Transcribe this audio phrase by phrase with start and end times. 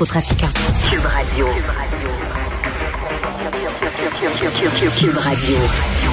[0.00, 0.46] narcotrafiquants.
[0.90, 1.46] Cube Radio.
[4.96, 5.56] Cube Radio.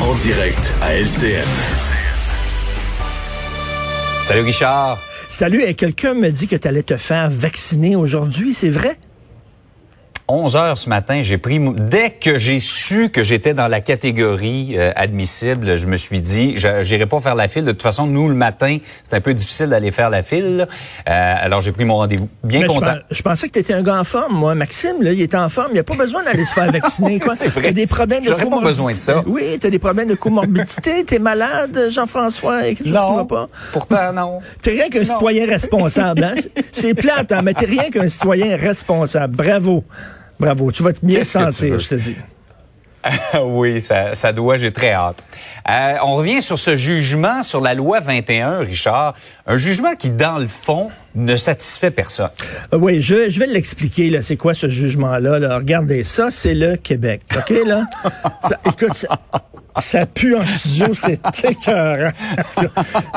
[0.00, 1.48] En direct à LCN.
[4.24, 4.98] Salut Richard.
[5.30, 8.96] Salut, et quelqu'un me dit que tu allais te faire vacciner aujourd'hui, c'est vrai?
[10.28, 14.78] 11 heures ce matin, j'ai pris dès que j'ai su que j'étais dans la catégorie
[14.78, 17.64] euh, admissible, je me suis dit j'irai pas faire la file.
[17.64, 20.66] De toute façon, nous le matin, c'est un peu difficile d'aller faire la file.
[21.08, 22.28] Euh, alors j'ai pris mon rendez-vous.
[22.44, 22.94] Bien content.
[23.10, 25.02] Je, pensais que tu étais un gars en forme, moi, Maxime.
[25.02, 25.68] Là, il est en forme.
[25.70, 27.18] Il n'y a pas besoin d'aller se faire vacciner.
[27.18, 27.36] Quoi.
[27.36, 27.72] c'est vrai.
[27.72, 29.22] des problèmes de pas besoin de ça.
[29.26, 31.04] Oui, tu as des problèmes de comorbidité.
[31.04, 32.62] tu es malade, Jean-François.
[32.62, 33.48] Quelque chose qui va pas?
[33.72, 34.40] Pourtant non.
[34.62, 36.24] T'es rien qu'un citoyen responsable.
[36.24, 36.34] Hein?
[36.70, 39.36] C'est plate, hein, mais t'es rien qu'un citoyen responsable.
[39.36, 39.84] Bravo.
[40.42, 40.72] Bravo.
[40.72, 42.16] Tu vas te mieux sentir, je te dis.
[43.44, 45.22] oui, ça, ça doit, j'ai très hâte.
[45.68, 49.14] Euh, on revient sur ce jugement sur la loi 21, Richard.
[49.46, 52.30] Un jugement qui, dans le fond, ne satisfait personne.
[52.72, 54.08] Euh, oui, je, je vais l'expliquer.
[54.10, 55.56] Là, c'est quoi ce jugement-là là?
[55.56, 57.22] Regardez, ça, c'est le Québec.
[57.36, 57.84] Ok, là?
[58.66, 59.08] écoute, ça,
[59.78, 62.12] ça pue en studio, c'est écœurant.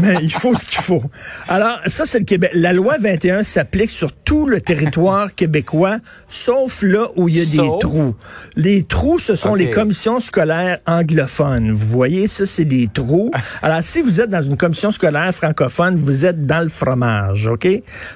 [0.00, 1.02] Mais il faut ce qu'il faut.
[1.48, 2.50] Alors, ça, c'est le Québec.
[2.54, 5.98] La loi 21 s'applique sur tout le territoire québécois,
[6.28, 8.14] sauf là où il y a des trous.
[8.56, 11.72] Les trous, ce sont les commissions scolaires anglophones.
[11.72, 13.30] Vous voyez, ça, c'est des trous.
[13.62, 17.68] Alors, si vous êtes dans une commission scolaire francophone, vous êtes dans le fromage, OK?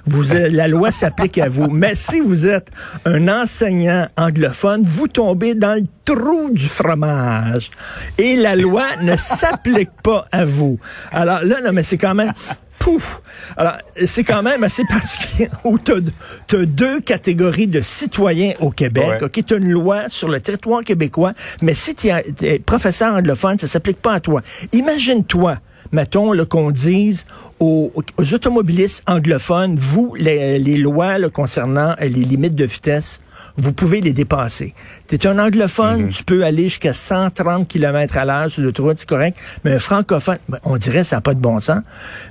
[0.07, 1.69] Vous, la loi s'applique à vous.
[1.69, 2.71] Mais si vous êtes
[3.05, 7.71] un enseignant anglophone, vous tombez dans le trou du fromage.
[8.19, 10.79] Et la loi ne s'applique pas à vous.
[11.13, 12.33] Alors là, non, mais c'est quand même...
[12.79, 13.21] Pouf!
[13.57, 19.23] Alors, c'est quand même assez particulier où tu as, deux catégories de citoyens au Québec.
[19.23, 23.59] OK, tu as une loi sur le territoire québécois, mais si tu es professeur anglophone,
[23.59, 24.41] ça s'applique pas à toi.
[24.73, 25.59] Imagine-toi,
[25.93, 27.27] mettons, qu'on dise
[27.61, 27.93] aux,
[28.33, 33.21] automobilistes anglophones, vous, les, lois concernant les limites de vitesse,
[33.57, 34.75] vous pouvez les dépasser.
[35.09, 36.09] Tu es un anglophone, mhm.
[36.09, 40.39] tu peux aller jusqu'à 130 km à l'heure sur l'autoroute, c'est correct, mais un francophone,
[40.49, 41.81] ben, on dirait ça n'a pas de bon sens.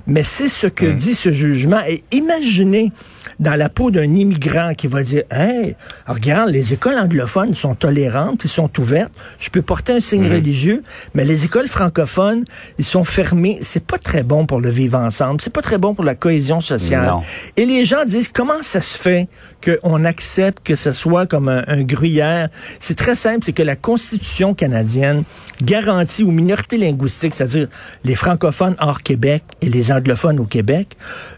[0.06, 0.94] Mais c'est ce que mhm.
[0.94, 1.80] dit ce jugement.
[1.88, 2.92] Et imaginez
[3.40, 5.74] dans la peau d'un immigrant qui va dire, hey,
[6.06, 10.32] regarde, les écoles anglophones sont tolérantes, ils sont ouvertes, je peux porter un signe mhm.
[10.32, 10.82] religieux,
[11.14, 12.44] mais les écoles francophones,
[12.78, 13.04] ils sont
[13.46, 13.58] fermées.
[13.62, 16.60] C'est pas très bon pour le vivre ensemble, c'est pas très bon pour la cohésion
[16.60, 17.16] sociale.
[17.56, 19.28] Et les gens disent, comment ça se fait
[19.64, 22.48] qu'on accepte que ce soit comme un, gruyère?
[22.80, 25.24] C'est très simple, c'est que la Constitution canadienne
[25.62, 27.68] garantit aux minorités linguistiques, c'est-à-dire
[28.04, 30.96] les francophones hors Québec et les anglophones au Québec,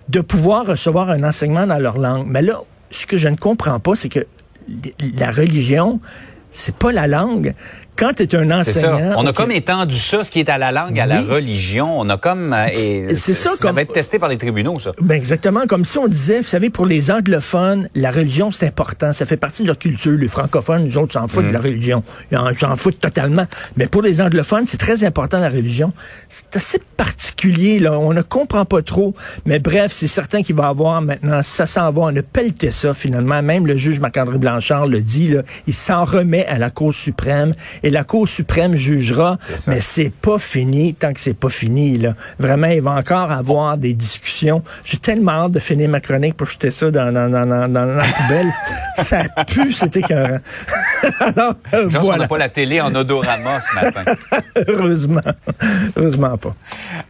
[0.08, 2.26] de pouvoir recevoir un enseignement dans leur langue.
[2.28, 4.26] Mais là, ce que je ne comprends pas, c'est que
[5.16, 6.00] la religion,
[6.50, 7.54] c'est pas la langue
[7.98, 9.14] quand tu es un enseignant...
[9.16, 11.98] On a comme étendu ça, ce qui est à la langue, à la religion.
[11.98, 12.52] On a comme...
[12.52, 14.92] Euh, c'est ça, ça va être testé par les tribunaux, ça.
[15.00, 15.66] Ben exactement.
[15.66, 19.12] Comme si on disait, vous savez, pour les anglophones, la religion, c'est important.
[19.12, 20.16] Ça fait partie de leur culture.
[20.16, 21.62] Les francophones, nous autres, s'en foutent de la mm.
[21.62, 22.04] religion.
[22.30, 23.46] Ils s'en foutent totalement.
[23.76, 25.92] Mais pour les anglophones, c'est très important, la religion.
[26.28, 27.98] C'est assez particulier, là.
[27.98, 29.14] On ne comprend pas trop.
[29.44, 32.94] Mais bref, c'est certain qu'il va avoir maintenant, ça s'en va, on a pelleté ça,
[32.94, 33.42] finalement.
[33.42, 35.42] Même le juge Marc-André Blanchard le dit, là.
[35.66, 40.38] Il s'en remet à la Cour suprême et la Cour suprême jugera, mais c'est pas
[40.38, 41.98] fini tant que c'est pas fini.
[41.98, 42.14] Là.
[42.38, 44.62] Vraiment, il va encore avoir des discussions.
[44.84, 48.04] J'ai tellement hâte de finir ma chronique pour jeter ça dans, dans, dans, dans la
[48.04, 48.52] poubelle.
[48.98, 50.38] ça pue, c'était écœurant.
[51.20, 52.14] Alors, euh, voilà.
[52.14, 54.04] on n'a pas la télé en odorama ce matin.
[54.68, 55.20] Heureusement.
[55.96, 56.54] Heureusement pas.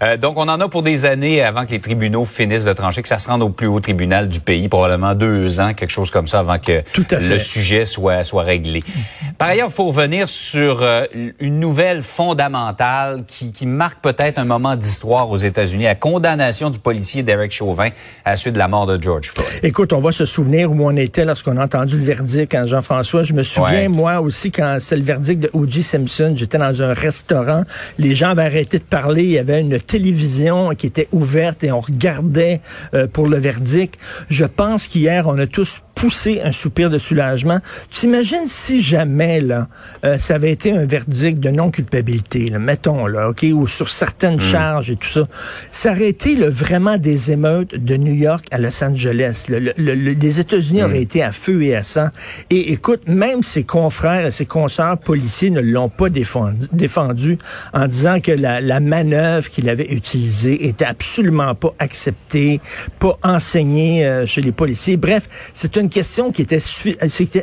[0.02, 3.02] Euh, donc, on en a pour des années avant que les tribunaux finissent de trancher,
[3.02, 6.10] que ça se rende au plus haut tribunal du pays, probablement deux ans, quelque chose
[6.10, 8.82] comme ça, avant que le sujet soit, soit réglé.
[9.38, 11.04] Par ailleurs, il faut revenir sur euh,
[11.40, 16.78] une nouvelle fondamentale qui, qui marque peut-être un moment d'histoire aux États-Unis, la condamnation du
[16.78, 17.88] policier Derek Chauvin
[18.24, 19.48] à la suite de la mort de George Floyd.
[19.62, 23.22] Écoute, on va se souvenir où on était lorsqu'on a entendu le verdict, quand Jean-François.
[23.22, 25.82] Je me souviens, moi aussi, quand c'est le verdict de O.J.
[25.82, 27.62] Simpson, j'étais dans un restaurant,
[27.98, 31.70] les gens avaient arrêté de parler, il y avait une télévision qui était ouverte et
[31.70, 32.60] on regardait
[32.94, 33.98] euh, pour le verdict.
[34.28, 37.58] Je pense qu'hier, on a tous poussé un soupir de soulagement.
[37.90, 39.66] Tu imagines si jamais là,
[40.04, 44.40] euh, ça avait été un verdict de non-culpabilité, mettons, là, OK, ou sur certaines hmm.
[44.40, 45.26] charges et tout ça,
[45.72, 49.46] ça aurait été le, vraiment des émeutes de New York à Los Angeles.
[49.48, 51.02] Le, les États-Unis auraient hmm.
[51.02, 52.08] été à feu et à sang.
[52.50, 57.38] Et écoute, même ses confrères et ses consoeurs policiers ne l'ont pas défendu, défendu
[57.72, 62.60] en disant que la, la manœuvre qu'il avait utilisée était absolument pas acceptée,
[62.98, 64.96] pas enseignée euh, chez les policiers.
[64.96, 66.60] Bref, c'est une question qui était,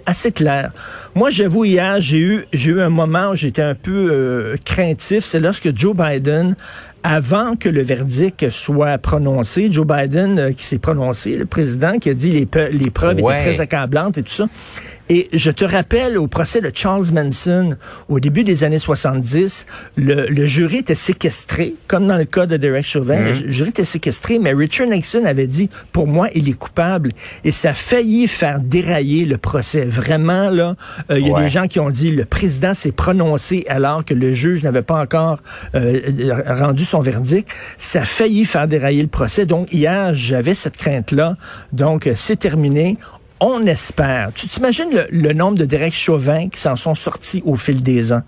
[0.05, 0.71] assez claire.
[1.13, 5.23] Moi, j'avoue, hier, j'ai eu, j'ai eu un moment où j'étais un peu euh, craintif,
[5.23, 6.55] c'est lorsque Joe Biden
[7.07, 12.09] avant que le verdict soit prononcé, Joe Biden euh, qui s'est prononcé, le président qui
[12.09, 14.47] a dit les, les preuves étaient très accablantes et tout ça.
[15.07, 17.75] Et je te rappelle au procès de Charles Manson,
[18.09, 19.67] au début des années 70,
[19.97, 23.49] le, le jury était séquestré, comme dans le cas de Derek Chauvin, le mhm.
[23.49, 27.11] jury était séquestré, mais Richard Nixon avait dit, pour moi, il est coupable.
[27.43, 29.85] Et ça a failli faire dérailler le procès.
[29.85, 30.75] Vraiment, là,
[31.11, 34.15] euh, il y a des gens qui ont dit, le président s'est prononcé alors que
[34.15, 35.37] le juge n'avait pas encore
[35.75, 35.99] euh,
[36.47, 37.49] rendu son verdict.
[37.77, 39.45] Ça a failli faire dérailler le procès.
[39.45, 41.37] Donc, hier, j'avais cette crainte-là.
[41.71, 42.97] Donc, c'est terminé
[43.39, 44.31] on espère.
[44.33, 48.21] Tu t'imagines le, nombre de Derek Chauvin qui s'en sont sortis au fil des ans?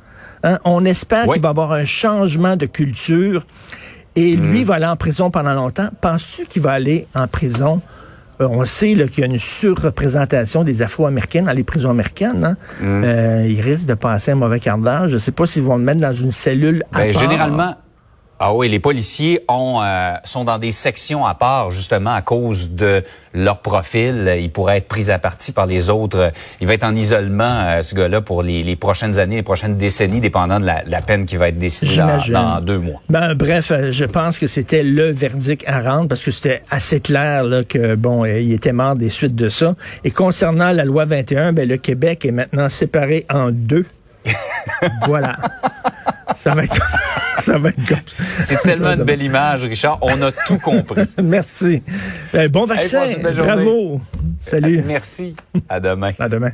[0.44, 0.60] Hein?
[0.64, 3.46] On espère qu'il va y avoir un changement de culture
[4.16, 4.52] et hmm.
[4.52, 5.90] lui va aller en prison pendant longtemps.
[6.02, 7.82] Penses-tu qu'il va aller en prison?
[8.42, 12.44] Euh, on sait qu'il y a une surreprésentation des Afro-Américains dans les prisons américaines.
[12.44, 12.58] Hein?
[12.82, 13.04] Hmm.
[13.04, 15.08] Euh, il risque de passer un mauvais quart d'heure.
[15.08, 17.76] Je ne sais pas s'ils vont le mettre dans une cellule à ben, Généralement,
[18.40, 22.70] ah oui, les policiers ont, euh, sont dans des sections à part, justement, à cause
[22.72, 23.04] de
[23.34, 24.32] leur profil.
[24.40, 26.32] Ils pourraient être pris à partie par les autres.
[26.62, 29.78] Il va être en isolement, euh, ce gars-là, pour les, les, prochaines années, les prochaines
[29.78, 31.98] décennies, dépendant de la, la peine qui va être décidée
[32.32, 33.02] dans, deux mois.
[33.10, 37.00] Ben, bref, euh, je pense que c'était le verdict à rendre, parce que c'était assez
[37.00, 39.76] clair là, que, bon, il était mort des suites de ça.
[40.04, 43.86] Et concernant la loi 21, ben, le Québec est maintenant séparé en deux.
[45.08, 45.38] voilà.
[46.38, 46.80] Ça va être...
[47.40, 47.98] ça va être comme
[48.42, 49.98] C'est tellement une belle image, Richard.
[50.02, 51.02] On a tout compris.
[51.24, 51.82] Merci.
[52.36, 53.06] Euh, bon vaccin.
[53.20, 54.00] Bravo.
[54.40, 54.84] Salut.
[54.86, 55.36] Merci.
[55.68, 56.14] À demain.
[56.20, 56.46] À demain.